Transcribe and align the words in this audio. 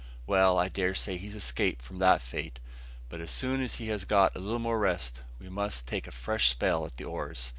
Well, 0.25 0.57
I 0.57 0.67
dare 0.67 0.95
say 0.95 1.17
he's 1.17 1.35
escaped 1.35 1.83
from 1.83 1.99
that 1.99 2.23
fate; 2.23 2.59
but 3.07 3.21
as 3.21 3.29
soon 3.29 3.61
as 3.61 3.75
he 3.75 3.89
has 3.89 4.03
got 4.03 4.35
a 4.35 4.39
little 4.39 4.57
more 4.57 4.79
rest, 4.79 5.21
we 5.37 5.47
must 5.47 5.85
take 5.85 6.07
a 6.07 6.11
fresh 6.11 6.49
spell 6.49 6.87
at 6.87 6.97
the 6.97 7.03
oars. 7.05 7.49